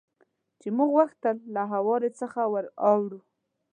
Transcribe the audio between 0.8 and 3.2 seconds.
غوښتل له هوارې څخه ور اوړو.